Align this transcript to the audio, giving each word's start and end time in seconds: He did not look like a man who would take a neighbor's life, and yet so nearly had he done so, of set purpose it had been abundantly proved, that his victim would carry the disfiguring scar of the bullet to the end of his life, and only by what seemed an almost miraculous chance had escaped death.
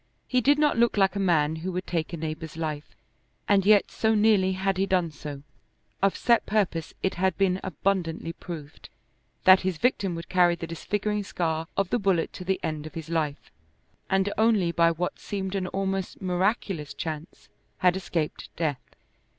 He 0.27 0.41
did 0.41 0.57
not 0.57 0.79
look 0.79 0.97
like 0.97 1.15
a 1.15 1.19
man 1.19 1.57
who 1.57 1.71
would 1.73 1.85
take 1.85 2.11
a 2.11 2.17
neighbor's 2.17 2.57
life, 2.57 2.95
and 3.47 3.63
yet 3.63 3.91
so 3.91 4.15
nearly 4.15 4.53
had 4.53 4.77
he 4.77 4.87
done 4.87 5.11
so, 5.11 5.43
of 6.01 6.17
set 6.17 6.47
purpose 6.47 6.95
it 7.03 7.13
had 7.21 7.37
been 7.37 7.59
abundantly 7.63 8.33
proved, 8.33 8.89
that 9.43 9.59
his 9.59 9.77
victim 9.77 10.15
would 10.15 10.27
carry 10.27 10.55
the 10.55 10.65
disfiguring 10.65 11.23
scar 11.23 11.67
of 11.77 11.91
the 11.91 11.99
bullet 11.99 12.33
to 12.33 12.43
the 12.43 12.59
end 12.63 12.87
of 12.87 12.95
his 12.95 13.11
life, 13.11 13.51
and 14.09 14.33
only 14.39 14.71
by 14.71 14.89
what 14.89 15.19
seemed 15.19 15.53
an 15.53 15.67
almost 15.67 16.19
miraculous 16.19 16.95
chance 16.95 17.47
had 17.77 17.95
escaped 17.95 18.49
death. 18.55 18.81